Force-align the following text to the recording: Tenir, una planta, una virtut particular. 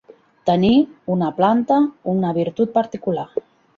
Tenir, 0.49 0.77
una 1.15 1.29
planta, 1.41 1.79
una 2.15 2.33
virtut 2.39 2.77
particular. 2.79 3.29